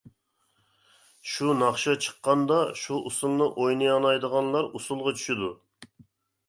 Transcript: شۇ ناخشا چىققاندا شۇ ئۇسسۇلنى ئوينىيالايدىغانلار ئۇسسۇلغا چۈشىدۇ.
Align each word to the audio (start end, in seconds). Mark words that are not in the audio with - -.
شۇ 1.33 1.51
ناخشا 1.59 1.95
چىققاندا 2.07 2.57
شۇ 2.85 2.99
ئۇسسۇلنى 3.11 3.51
ئوينىيالايدىغانلار 3.53 4.73
ئۇسسۇلغا 4.75 5.19
چۈشىدۇ. 5.21 5.55